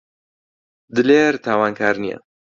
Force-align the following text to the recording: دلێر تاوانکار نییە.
دلێر 0.95 1.33
تاوانکار 1.45 1.95
نییە. 2.03 2.17